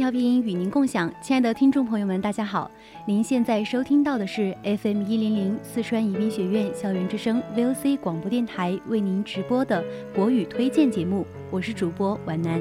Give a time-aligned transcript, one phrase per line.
[0.00, 2.70] 调频与您共享，亲爱的听众朋友们，大家好！
[3.04, 9.84] 您现在收听到的是 FM 一零零四川宜宾学院校园之声 VOC 广播电台为您直播的
[10.16, 12.58] 国语推荐节目，我是主播皖南。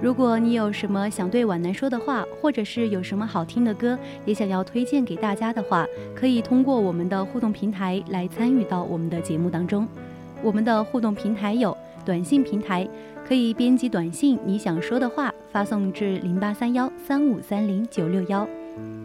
[0.00, 5.84] 如果你有什么想对皖南说的话，或者是有什么好听的歌，也想要推荐给大家的话，
[6.14, 9.88] 可以通过我们的互动平台来参与到我们的节目当中。
[10.40, 11.76] 我们的互动平台有。
[12.04, 12.88] 短信平台
[13.26, 18.46] 可以编辑短信，你想说的话发送至零八三幺三五三零九六幺，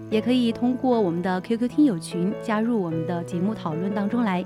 [0.10, 4.44] 也可以通过我们的 QQ 听友群加入我们的节目讨论当中来。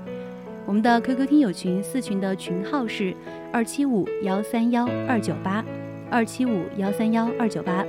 [0.64, 3.14] 我们的 QQ 听友群四群的群号是
[3.52, 5.64] 二七五幺三幺二九八
[6.10, 7.84] 二七五幺三幺二九八。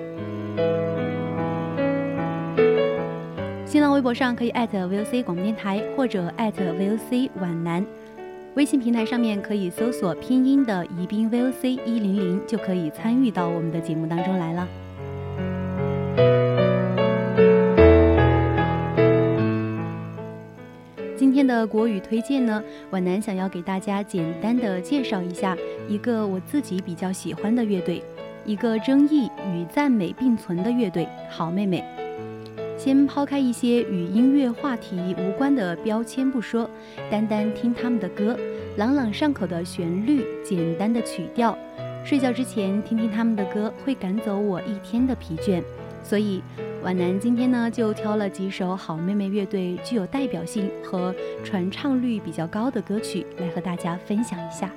[3.65, 7.85] 新浪微博上可以艾特 VOC 广播电台或者艾特 VOC 皖南。
[8.55, 14.67] 微信平台上面可以搜索拼音的宜宾 VOC 一零零，就可以参与到我们的节目当中来了。
[21.17, 25.57] 今天的国语推荐呢，皖南想要给大家简单的介绍一下
[25.89, 28.03] 一个我自己比较喜欢的乐队，
[28.45, 31.83] 一个争议与赞美并存的乐队——好妹妹。
[32.83, 36.69] 先抛开一些与音乐话题无关的标签不说，
[37.09, 38.37] 单单听他们的歌，
[38.75, 41.57] 朗朗上口的旋律，简单的曲调，
[42.03, 45.63] 睡觉之前听听他们的歌，会赶走我一天的疲倦。
[46.03, 46.43] 所以，
[46.83, 54.69] 皖南今天呢就挑了几首好妹妹乐队具有代表性和传唱率比较高的歌曲来和大家分享一下。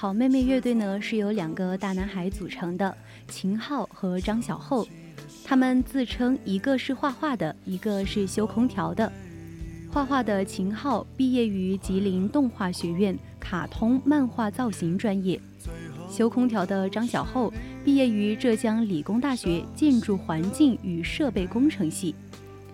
[0.00, 4.86] 好妹妹乐队呢是由两个大男孩组成的，秦昊和张小厚。
[5.44, 9.12] 他们自称一个是画画的，一个是修空调的。
[9.90, 15.40] 画画的秦昊毕业于吉林动画学院卡通漫画造型专业，
[16.08, 17.52] 修空调的张小厚
[17.84, 22.14] 毕业于浙江理工大学建筑环境与设备工程系。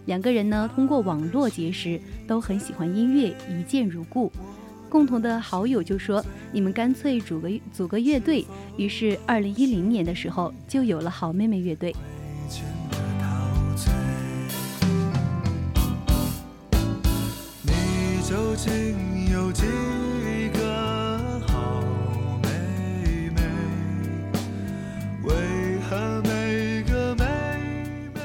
[0.04, 1.98] 两个人呢通过网络结识，
[2.28, 4.30] 都很喜欢音乐，一见如故。
[4.94, 6.24] 共同的好友就说
[6.54, 8.46] ：“你们干脆组个组个乐队。”
[8.78, 11.92] 于是，二零一零年的时候就有了好妹妹乐队。
[17.62, 17.72] 你
[18.22, 19.64] 究竟有几
[20.52, 21.82] 个好？
[25.24, 25.34] 为
[25.90, 27.24] 何每个妹
[28.14, 28.20] 妹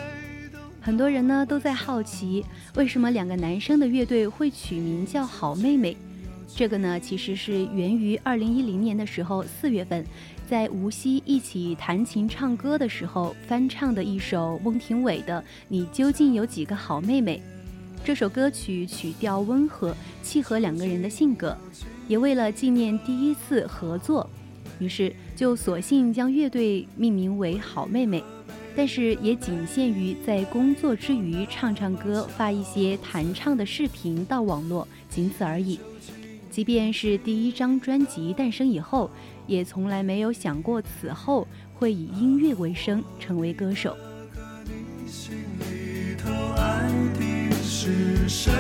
[0.54, 5.98] 都很多人呢都在好奇，为什么两个男生的乐队会取名叫好妹妹？
[6.56, 10.06] 这个呢，其实是源于二零一零年的时候，四月份，
[10.50, 17.38] 在无锡一起弹琴唱歌的时候翻唱的一首孟庭苇的《你究竟有几个好妹妹》。
[18.04, 21.58] 这首歌曲曲调温和，契合两个人的性格，
[22.08, 24.30] 也为了纪念第一次合作，
[24.80, 28.24] 于是就索性将乐队命名为好妹妹。
[28.76, 35.80] 但是也仅限于在工作之余唱唱歌，发一些弹唱的视频到网络，仅此而已。
[36.60, 39.10] 即便是第一张专辑诞生以后，
[39.48, 43.96] 也从来没有想过此后会以音乐为生，成为歌手。
[44.66, 48.52] 你心里头爱的是谁？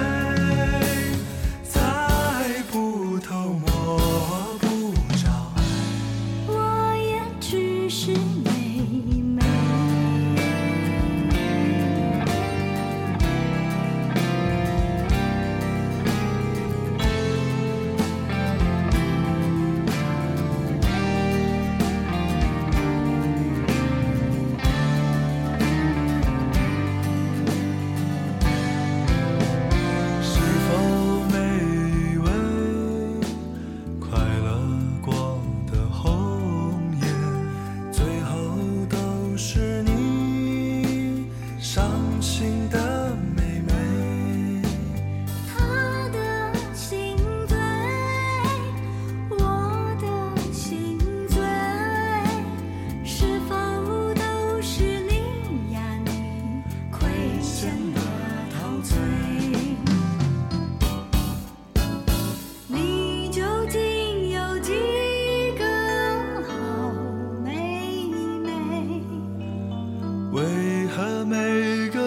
[71.00, 71.99] 和每个。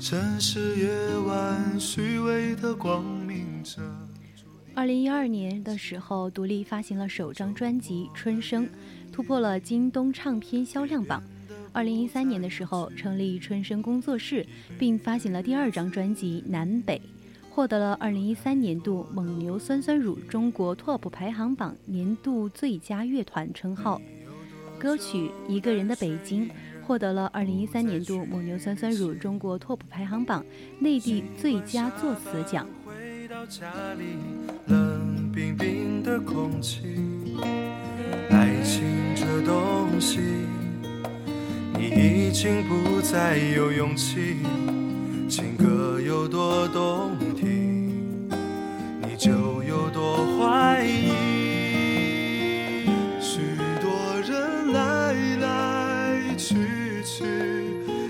[0.00, 3.80] 城市夜晚虚伪的光明着。
[4.74, 8.66] 二零一二年的时候，独立发行了首张专辑《春生》，
[9.12, 11.22] 突破了京东唱片销量榜。
[11.72, 14.44] 二零一三年的时候，成立春生工作室，
[14.76, 16.98] 并发行了第二张专辑《南北》，
[17.48, 24.02] 获得了二零一三年度蒙牛酸酸乳中国 TOP 排行榜年度最佳乐团称号。
[24.80, 26.48] 歌曲《一个人的北京》。
[26.88, 30.42] 获得了二零一三年度蒙牛酸酸乳中国 TOP 排行榜
[30.78, 32.66] 内地最佳作词奖。
[34.68, 37.36] 冷冰冰的空气，
[38.30, 40.18] 爱情这东西，
[41.74, 44.36] 你已经不再有勇气。
[45.28, 47.57] 情歌有多动听，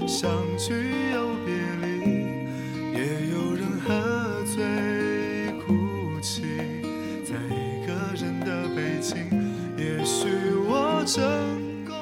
[0.09, 0.73] 相聚
[1.13, 2.01] 又别离，
[2.95, 6.41] 也有人喝醉哭泣，
[7.23, 9.19] 在一个人的北京，
[9.77, 10.27] 也许
[10.67, 11.95] 我成功。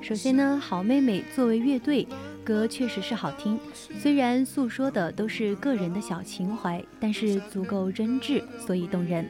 [0.00, 2.06] 首先呢，好妹妹作为乐队，
[2.44, 9.28] 歌确实是好听，虽然诉说的都是个人的小情怀，但是足够真挚，所以动人。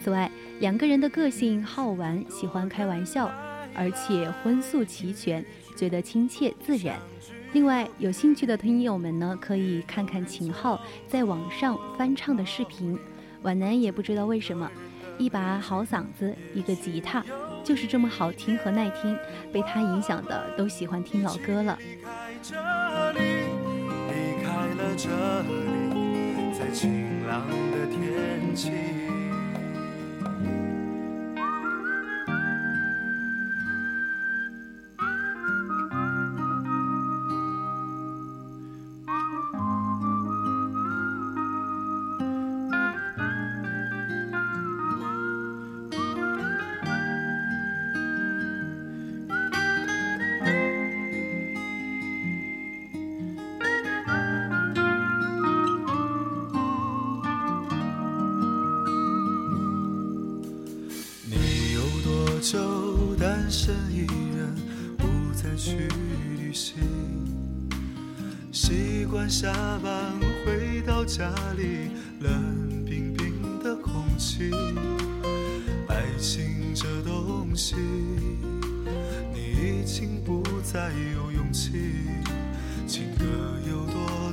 [0.00, 3.28] 此外，两个人的个性好玩，喜欢开玩笑，
[3.74, 5.44] 而且荤素齐全，
[5.76, 6.96] 觉得亲切自然。
[7.52, 10.78] 另外，有兴趣的听友们呢，可以看看秦昊
[11.08, 12.98] 在网上翻唱的视频。
[13.42, 14.70] 皖南也不知道为什么，
[15.16, 17.24] 一把好嗓子，一个吉他，
[17.64, 19.16] 就是这么好听和耐听，
[19.52, 21.78] 被他影响的都喜欢听老歌了。
[21.80, 22.48] 离
[24.42, 25.08] 开了这
[25.42, 28.72] 里，在晴朗的天气。
[74.18, 74.50] 起。
[75.86, 77.76] 爱情这东西，
[79.32, 81.70] 你已经不再有勇气。
[82.86, 83.24] 情歌
[83.68, 84.32] 有多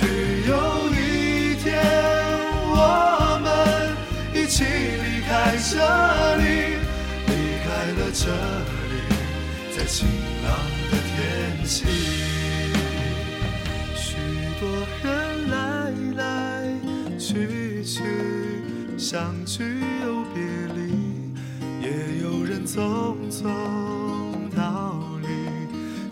[0.00, 0.06] 许
[0.48, 0.52] 有
[0.94, 1.68] 一天
[2.72, 3.46] 我们
[4.32, 5.28] 一起离开
[5.70, 5.76] 这
[6.38, 6.42] 里，
[7.26, 7.30] 离
[7.60, 8.24] 开了这
[8.88, 8.94] 里，
[9.76, 10.08] 在晴
[10.42, 10.48] 朗
[10.90, 11.18] 的天
[11.66, 11.84] 气。
[13.94, 14.06] 许
[14.58, 14.62] 多
[15.04, 15.06] 人
[15.50, 15.56] 来
[16.16, 16.24] 来
[17.18, 18.00] 去去，
[18.96, 20.42] 相聚又别
[20.74, 20.80] 离，
[21.82, 21.86] 也
[22.22, 22.80] 有人匆
[23.30, 24.09] 匆。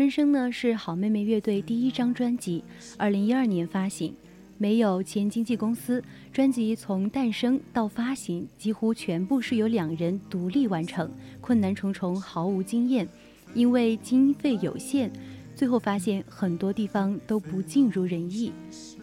[0.00, 2.64] 春生呢是好妹妹乐队第一张专辑，
[2.96, 4.14] 二零一二年发行，
[4.56, 6.02] 没有前经纪公司，
[6.32, 11.10] 专辑从诞生到发行几乎全部是由两人独立完成，
[11.42, 13.06] 困难重重，毫无经验，
[13.52, 15.12] 因为经费有限，
[15.54, 18.50] 最后发现很多地方都不尽如人意。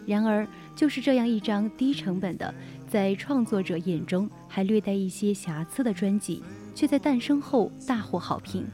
[0.04, 2.52] 然而，就是这样一张低成本的，
[2.88, 6.42] 在创作者眼中还略带一些瑕疵的专辑，
[6.74, 8.66] 却在诞生后大获好评。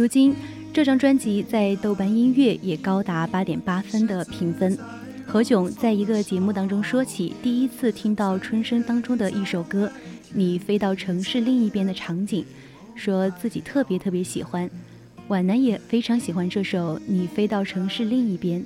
[0.00, 0.34] 如今，
[0.72, 4.78] 这张专辑在豆瓣音乐也高达八点八分的评分。
[5.26, 9.86] 何炅在一个节目当中说起第一次听到《春生》当中的一首歌
[10.32, 12.42] 《你飞到城市另一边》的场景，
[12.94, 14.70] 说自己特别特别喜欢。
[15.28, 18.58] 皖南也非常喜欢这首《你飞到城市另一边》。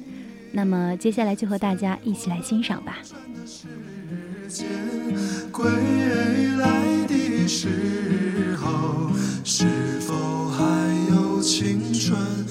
[0.53, 2.99] 那么接下来就和大家一起来欣赏吧。
[5.51, 5.65] 归
[6.61, 9.11] 来的时候，
[9.43, 9.67] 是
[9.99, 10.84] 否还
[11.47, 12.44] 青春。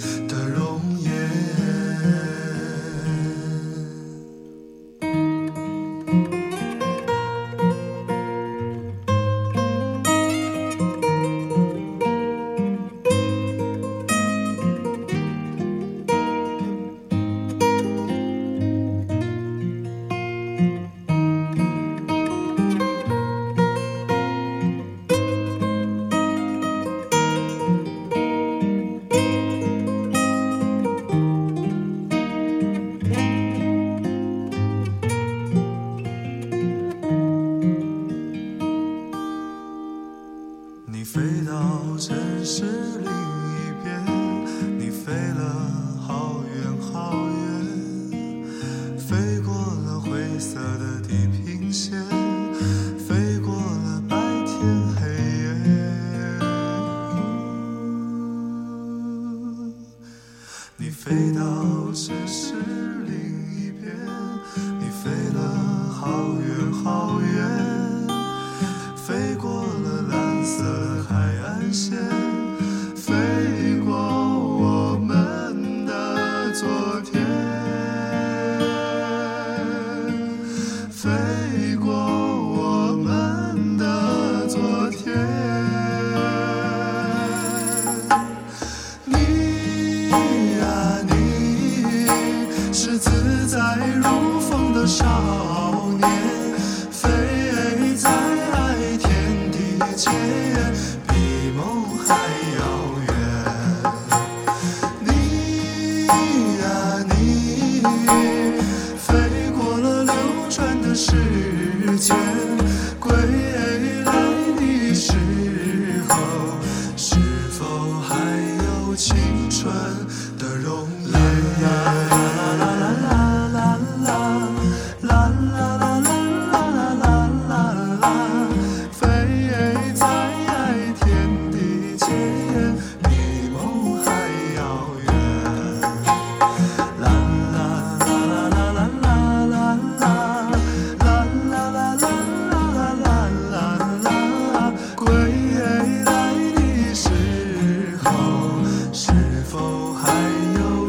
[102.13, 102.83] i Zion.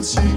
[0.04, 0.33] you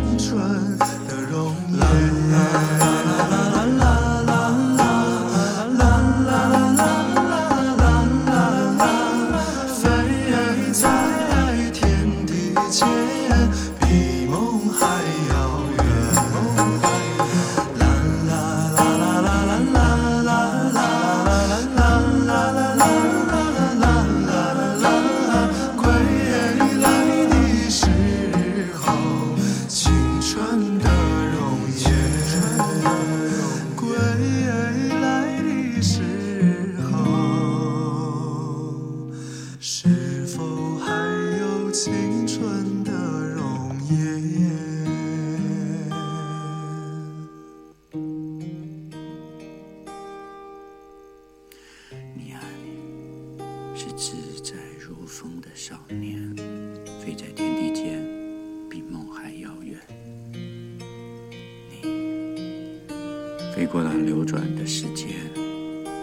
[63.77, 65.09] 波澜流转的时间，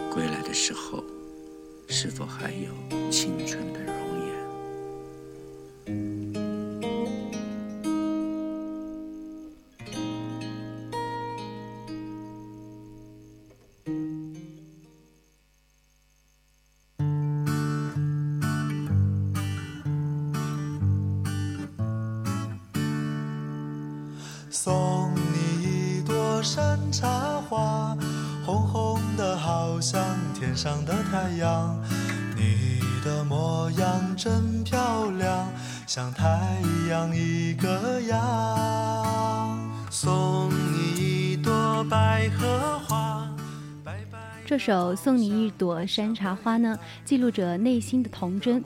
[0.09, 1.03] 归来的时候，
[1.89, 2.69] 是否还有
[3.11, 4.04] 青春的容
[30.55, 31.77] 上的太阳。
[32.35, 35.47] 你的模样真漂亮，
[35.85, 36.25] 像太
[36.89, 39.59] 阳一个样。
[39.91, 43.29] 送你一朵百合花，
[44.45, 48.63] 这首《送你一朵山茶花》呢，记录着内心的童真，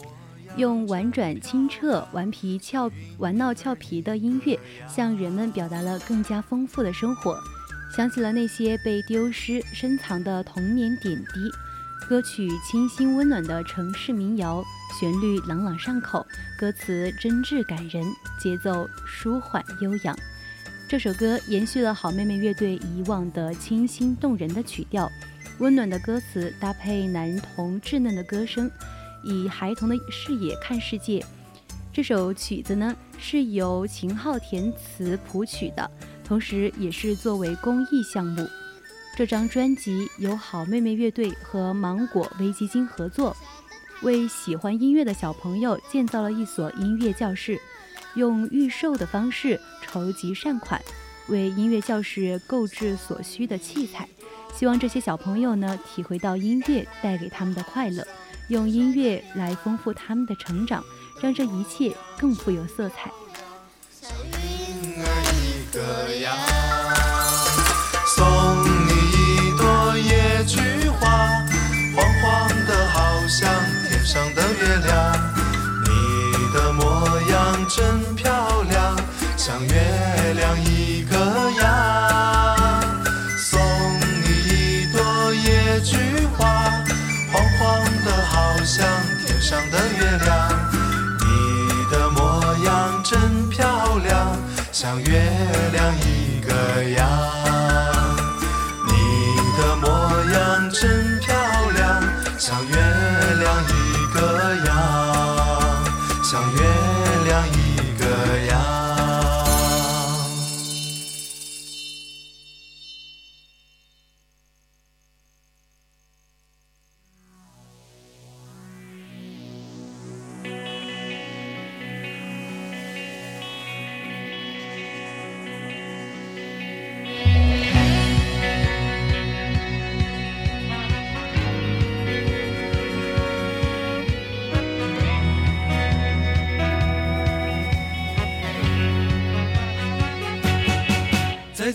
[0.58, 7.38] 用婉转清澈、顽皮俏、玩闹俏皮的音乐，向人们表达了更加丰富的生活。
[7.96, 11.52] 想起了那些被丢失、深藏的童年点滴。
[12.10, 14.64] 歌曲清新温暖的城市民谣，
[15.00, 16.26] 旋律朗朗上口，
[16.58, 18.04] 歌词真挚感人，
[18.40, 20.18] 节奏舒缓悠扬。
[20.88, 25.08] 这首歌延续了好妹妹乐队以往的清新动人的曲调，
[25.60, 28.72] 温暖的歌词搭配男童稚嫩的歌声，
[29.24, 31.24] 以孩童的视野看世界。
[31.94, 35.92] 这首曲子呢是由秦昊填词谱曲的，
[36.26, 38.50] 同时也是作为公益项目。
[39.20, 43.36] 这张专辑由好妹妹乐队和芒果微基金合作，
[44.02, 47.60] 为喜欢音乐的小朋友建造了一所音乐教室，
[48.16, 50.82] 用预售的方式筹集善款，
[51.28, 54.08] 为音乐教室购置所需的器材。
[54.56, 58.08] 希望这些小朋友呢，体会到音乐带给他们的快乐，
[58.48, 60.82] 用音乐来丰富他们的成长，
[61.22, 63.12] 让这一切更富有色彩。
[64.02, 65.12] 云儿
[65.44, 66.49] 一个样。
[77.70, 78.98] 真漂亮，
[79.38, 79.99] 像月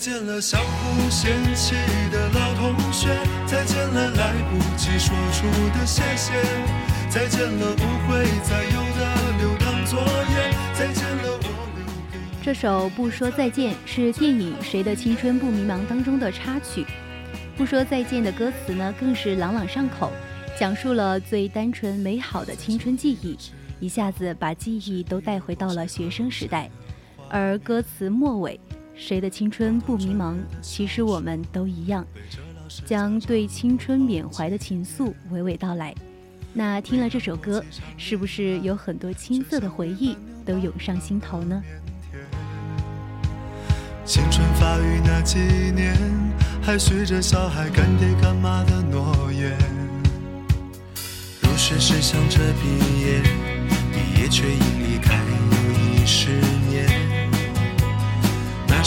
[0.05, 1.73] 见了相互嫌弃
[2.11, 3.07] 的老同学，
[3.47, 6.31] 再见了来不及说出的谢谢，
[7.09, 11.39] 再见了不会再有的留堂作业，再见了
[12.43, 16.83] 这首《不说再见》是电影《谁的青春不迷茫》当中的插曲，
[17.57, 20.11] 《不说再见》的歌词呢更是朗朗上口，
[20.55, 23.35] 讲述了最单纯美好的青春记忆，
[23.79, 26.69] 一下子把记忆都带回到了学生时代。
[27.27, 28.59] 而歌词末尾
[28.97, 30.35] ，“谁的青春不迷茫？
[30.61, 32.05] 其实我们都一样”，
[32.85, 35.93] 将对青春缅怀的情愫娓娓道来。
[36.53, 37.63] 那听了这首歌，
[37.97, 41.61] 是不是有很多青涩的回忆都涌上心头呢？
[44.05, 45.39] 青春发育那几
[45.75, 45.97] 年，
[46.61, 49.57] 还许着小孩干爹干妈的诺言。
[51.41, 52.67] 入学时想着毕
[53.01, 53.21] 业，
[53.91, 56.39] 毕业却因离开又一十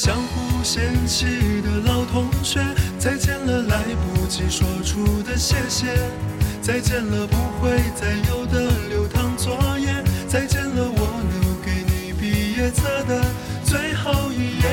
[0.00, 1.26] 相互嫌弃
[1.60, 2.60] 的老同学，
[3.00, 5.86] 再见了来不及说出的谢谢，
[6.62, 9.88] 再见了不会再有的流淌作业，
[10.28, 11.00] 再见了我
[11.42, 13.24] 留给你毕业册的
[13.64, 14.68] 最后一页。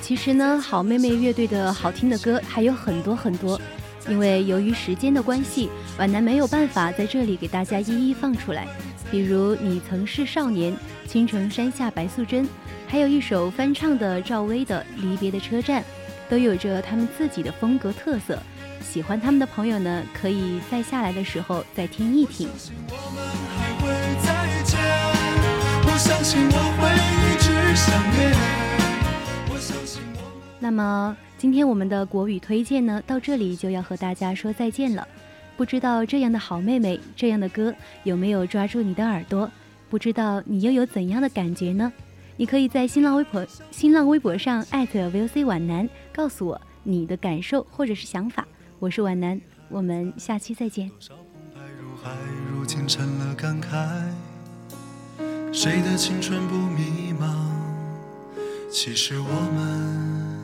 [0.00, 3.60] 其实呢，好妹妹乐队的好听的歌还有很多很多，
[4.08, 8.68] 因为由于时间的关系，皖南没有办法在这里给大家一一放出来。
[9.10, 10.72] 比如《你曾是少年》
[11.06, 12.44] 《青城山下白素贞》，
[12.86, 15.82] 还有一首翻唱的赵薇的《离别的车站》，
[16.28, 18.38] 都有着他们自己的风格特色。
[18.82, 22.48] 喜欢他们的朋友呢，可以在下来的时候再听一听。
[30.60, 35.06] 那么今天我们的国语推荐呢，到这里就要和大家说再见了。
[35.58, 39.50] 不知道这样的好妹妹，这样的歌有没有抓住你的耳朵？
[39.90, 41.92] 不知道你又有怎样的感觉呢？
[42.36, 48.46] 你可以在新浪微博、新浪微博上艾特 VOC 皖南，告诉我你的感受或者是想法。
[48.78, 50.88] 我是皖南，我们下期再见。
[52.52, 54.04] 如，今成了感慨。
[55.52, 57.34] 谁的青春不迷茫？
[58.70, 60.38] 其实我们。